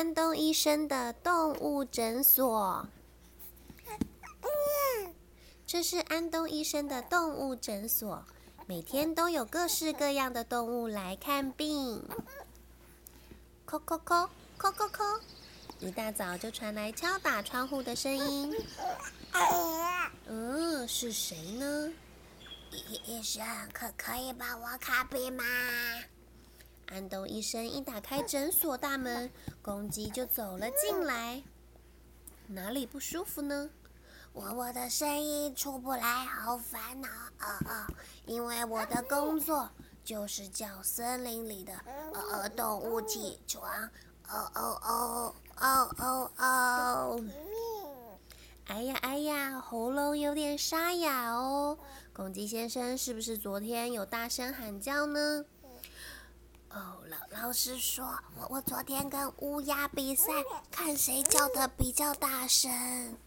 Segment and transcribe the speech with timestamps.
[0.00, 2.88] 安东医生的动物诊所。
[5.66, 8.24] 这是安东医生的动物诊所，
[8.66, 12.02] 每天都有各式各样的动物来看病。
[13.66, 14.26] 叩叩叩
[14.58, 15.20] 叩叩叩，
[15.80, 18.56] 一大早就传来敲打窗户的声音。
[20.24, 21.92] 嗯，是谁呢？
[22.70, 25.44] 医生，可可以帮我看病吗？
[26.90, 29.30] 安东医生一打开诊所大门，
[29.62, 31.40] 公鸡就走了进来。
[32.48, 33.70] 哪里不舒服呢？
[34.32, 37.86] 我我的声音出不来，好烦恼哦哦！
[38.26, 39.70] 因为我的工作
[40.04, 41.72] 就是叫森林里的
[42.12, 43.70] 呃动物起床。
[44.28, 47.24] 哦哦哦哦哦哦！
[48.66, 51.78] 哎呀哎呀，喉咙有点沙哑哦。
[52.12, 55.44] 公鸡先生是不是昨天有大声喊叫呢？
[56.72, 58.04] 哦，老老师说，
[58.36, 60.32] 我我昨天跟乌鸦比赛，
[60.70, 63.18] 看谁叫的比较大声。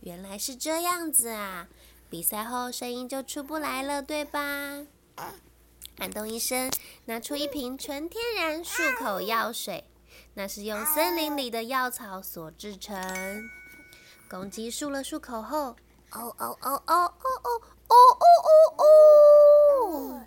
[0.00, 1.68] 原来是这样子啊！
[2.10, 4.40] 比赛后声音就出不来了，对吧？
[5.98, 6.70] 安东医生
[7.04, 9.84] 拿出一瓶纯天然漱口药水，
[10.34, 13.48] 那是用森林里的药草所制成。
[14.28, 15.76] 公鸡漱了漱口后，
[16.10, 17.14] 哦哦哦哦哦哦
[17.88, 18.26] 哦哦
[18.76, 20.26] 哦哦，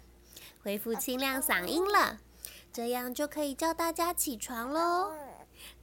[0.63, 2.19] 恢复清亮嗓音了。
[2.73, 5.13] 这样就可以叫大家起床喽！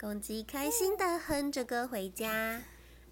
[0.00, 2.62] 公鸡开心的哼着歌回家。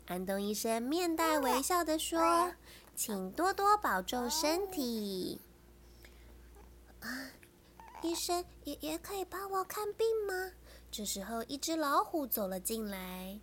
[0.06, 2.52] 安东医生面带微笑的说
[2.96, 5.40] ：“请多多保重身体。”
[7.00, 7.30] 啊，
[8.02, 10.52] 医生也也可以帮我看病吗？
[10.90, 13.38] 这时候，一只老虎走了进来。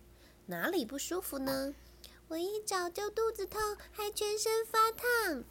[0.46, 1.74] 哪里不舒服呢？
[2.28, 3.60] 我一早就肚子痛，
[3.92, 5.44] 还全身发烫。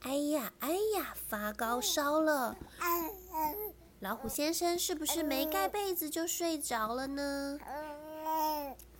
[0.00, 2.56] 哎呀哎呀，发高烧了！
[4.06, 7.58] 老虎先生是不是没盖被子就睡着了呢？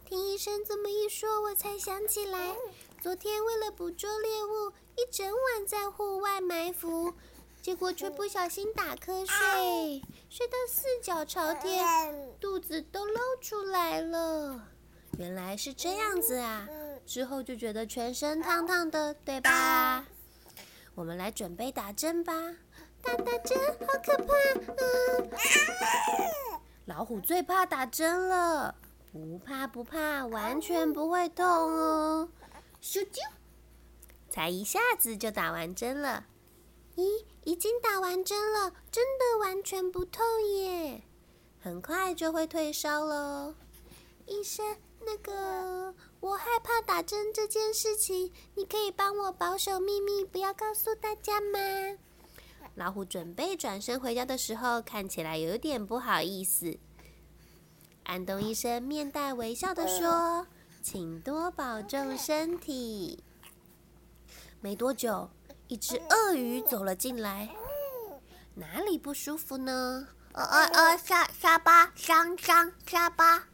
[0.05, 2.57] 听医生这么一说，我才想起来，
[3.01, 7.15] 昨天为了捕捉猎物，一整晚在户外埋伏，
[7.63, 14.61] 结果却不小心打瞌睡，睡到四脚朝天，肚子都露出来了。
[15.19, 16.69] 原来是这样子啊！
[17.07, 20.05] 之后就觉得全身烫烫的，对吧？
[20.97, 22.33] 我们来准备打针吧。
[23.07, 24.33] 打打针好可怕！
[24.79, 25.31] 嗯，
[26.87, 28.75] 老虎最怕打针了，
[29.13, 32.29] 不怕不怕，完全不会痛哦。
[32.83, 33.21] 咻啾，
[34.29, 36.27] 才一下子就打完针了。
[36.97, 41.03] 咦，已经打完针了，真的完全不痛耶！
[41.61, 43.55] 很快就会退烧了。
[44.27, 51.59] 医生，那个我害怕打针这件事情，你可以帮我保守秘密，不要告诉大家吗？
[52.77, 56.79] 老虎准备转身回家的时候，看起来有点不好意思。
[58.05, 60.47] 安东医生面带微笑的说
[60.83, 63.25] ：“请多保重身体。”
[64.61, 65.31] 没多久，
[65.69, 67.49] 一只鳄鱼走了进来。
[68.55, 70.09] 哪里不舒服呢？
[70.33, 73.49] 呃呃呃，下下巴伤伤下巴。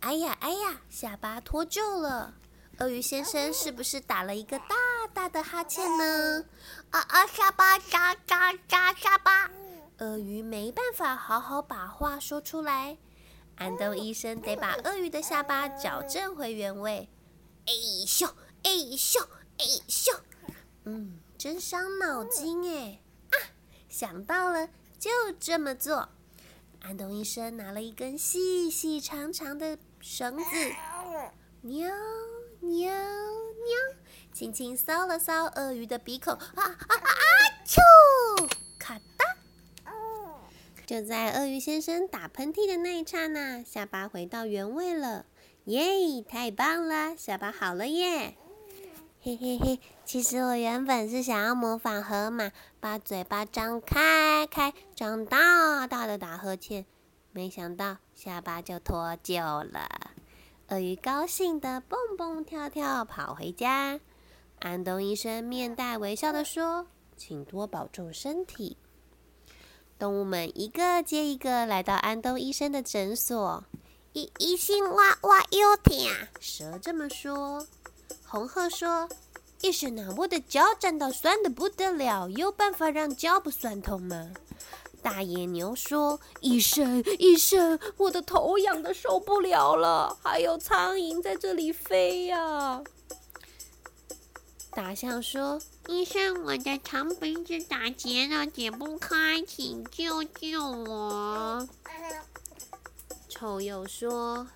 [0.00, 2.34] 哎呀哎呀，下巴脱臼了。
[2.80, 4.74] 鳄鱼先生是不是打了一个大
[5.12, 6.44] 大的哈欠呢？
[6.90, 7.26] 啊啊！
[7.26, 9.50] 下巴扎扎扎下巴。
[9.98, 12.98] 鳄鱼没办法好好把话说出来，
[13.56, 17.08] 安东医生得把鳄鱼的下巴矫正回原位。
[17.66, 17.72] 哎
[18.06, 18.28] 咻
[18.64, 19.24] 哎咻
[19.58, 20.18] 哎咻，
[20.84, 23.00] 嗯，真伤脑筋哎！
[23.30, 23.34] 啊，
[23.88, 24.68] 想到了，
[24.98, 26.08] 就这么做。
[26.80, 30.44] 安东医生拿了一根细细长长的绳子，
[31.62, 31.88] 喵。
[32.64, 33.76] 喵喵，
[34.32, 37.22] 轻轻搔了搔鳄鱼的鼻孔，啊啊啊啊！
[37.66, 38.48] 啾，
[38.78, 39.24] 咔哒！
[40.86, 45.26] 就在鳄鱼先生打喷嚏的那一刹那，下巴回到原位了。
[45.64, 48.36] 耶，太棒了，下巴好了耶！
[49.20, 56.84] 嘿嘿嘿，其实我原本是想要模仿河马，把嘴巴张开开，张大大的打呵欠，
[57.32, 60.13] 没想到下巴就脱臼了。
[60.68, 64.00] 鳄鱼高兴的蹦蹦跳跳跑回家。
[64.60, 66.86] 安东医生面带微笑的说
[67.18, 68.78] ：“请多保重身体。”
[69.98, 73.62] 动物们一个接一个来到安东医生的诊所。
[74.14, 75.94] 医医生，我我有痛。
[76.40, 77.66] 蛇这么说。
[78.26, 79.08] 红鹤说
[79.60, 84.30] ：“医生啊，我的脚站到酸的不得了，有办法让脚不酸痛吗？”
[85.04, 92.82] 大野牛说：“医生，医生，我的头痒的受不了了，还有苍蝇在这里飞呀。”
[94.72, 101.68] 大象说：“医生，我的长鼻子打结了，解不开，请救救我。”
[103.28, 104.46] 臭鼬说：“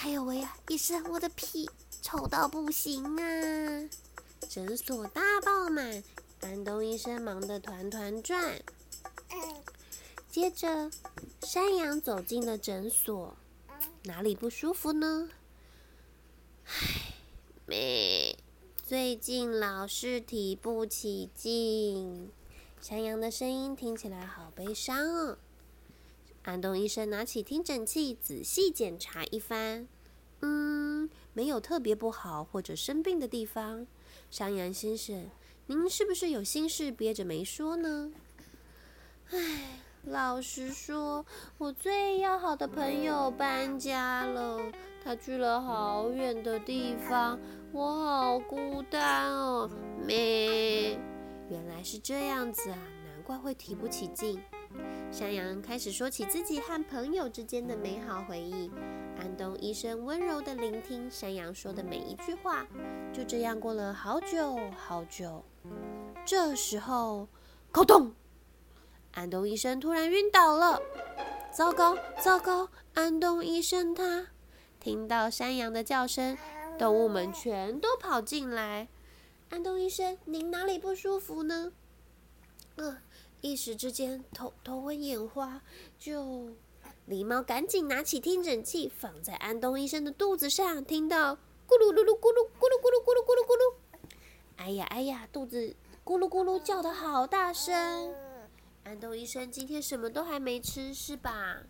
[0.00, 1.68] 哎呦喂呀，医生，我的屁
[2.00, 3.88] 臭到不行啊！”
[4.48, 6.02] 诊所大爆满，
[6.40, 8.58] 安东医生忙得团团转。
[10.36, 10.90] 接着，
[11.44, 13.34] 山羊走进了诊所，
[14.04, 15.30] 哪里不舒服呢？
[16.66, 17.14] 唉，
[17.64, 18.36] 咩，
[18.76, 22.30] 最近老是提不起劲。
[22.82, 25.38] 山羊的声音听起来好悲伤哦。
[26.42, 29.88] 安东医生拿起听诊器，仔细检查一番，
[30.40, 33.86] 嗯，没有特别不好或者生病的地方。
[34.30, 35.30] 山羊先生，
[35.68, 38.12] 您是不是有心事憋着没说呢？
[39.30, 41.26] 唉，老实说，
[41.58, 44.60] 我最要好的朋友搬家了，
[45.02, 47.36] 他去了好远的地方，
[47.72, 49.68] 我好孤单哦。
[50.06, 50.96] 咩，
[51.50, 54.40] 原来是这样子啊，难怪会提不起劲。
[55.10, 58.70] 山羊开始说起自己和朋友之间的美好回忆。
[59.18, 62.64] 安东医生温柔地聆听山羊说的每一句话。
[63.12, 65.42] 就这样过了好久好久。
[66.24, 67.26] 这时候，
[67.72, 68.12] 咕咚！
[69.16, 70.80] 安东医生突然晕倒了。
[71.50, 72.68] 糟糕，糟糕！
[72.92, 74.26] 安东医生他
[74.78, 76.36] 听到山羊的叫声，
[76.78, 78.88] 动物们全都跑进来。
[79.48, 81.72] 安东医生，您哪里不舒服呢？
[82.76, 82.98] 嗯。
[83.42, 85.60] 一时之间头头昏眼花，
[85.98, 86.50] 就
[87.08, 91.36] 狸猫赶紧拿起听诊器放在安东医生的肚子上，听到
[91.68, 93.74] 咕噜噜噜咕噜咕噜咕噜咕噜咕噜咕噜，
[94.56, 95.74] 哎呀哎呀，肚子
[96.04, 98.25] 咕噜咕噜叫的好大声。
[98.86, 101.64] 安东医生今天什么都还没吃是吧？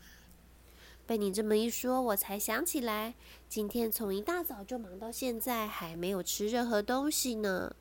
[1.06, 3.14] 被你这么一说，我才想起来，
[3.48, 7.74] 今天从一大早就忙到现在，还没有吃任何东西呢。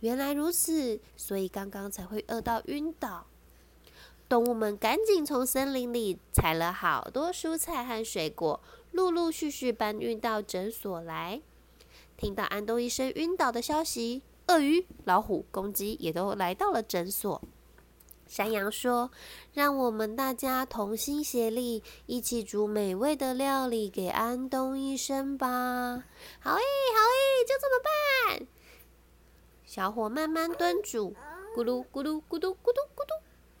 [0.00, 3.28] 原来如此，所以刚刚才会饿到晕倒。
[4.28, 8.60] 动物们赶紧从森林里采了好多蔬菜和水果，
[8.90, 11.40] 陆陆续续搬运到诊所来。
[12.16, 17.40] 听到安东医生晕倒的消息，鳄鱼、老虎、公鸡也都来到了诊所。
[18.26, 19.10] 山羊说
[19.52, 25.46] ：“让我们大家同心协力，一起煮美味的料理给安东医生吧。”
[26.40, 28.46] 好诶，好诶，就这么办。
[29.66, 31.14] 小火慢慢炖煮，
[31.54, 33.14] 咕噜咕噜咕嘟咕嘟咕嘟，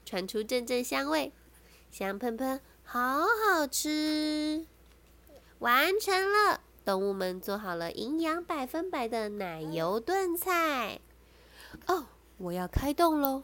[0.04, 1.32] 传出阵阵香味，
[1.90, 4.66] 香喷喷，好好吃！
[5.60, 11.00] 完成了，动物们做好了营养百分百的奶油炖菜。
[11.86, 12.06] 哦，
[12.38, 13.42] 我要开动喽！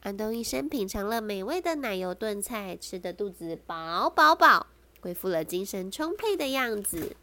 [0.00, 4.68] 安东医生品尝了美味的奶油炖菜，吃的肚子饱饱饱，
[5.00, 7.16] 恢复了精神充沛的样子。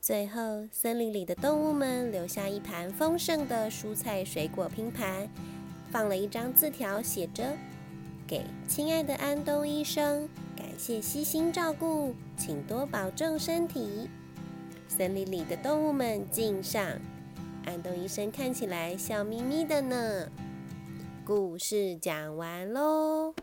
[0.00, 5.28] 最后，森林里的动物们留下一盘丰盛的蔬菜水果拼盘，
[5.90, 7.56] 放了一张字条，写着
[8.26, 14.10] ：“给亲爱的安东医生，感谢悉心照顾，请多保重身体。”
[14.88, 16.84] 森林里的动物们敬上。
[17.64, 20.28] 安东医生看起来笑眯眯的呢。
[21.26, 23.34] 故事讲完喽。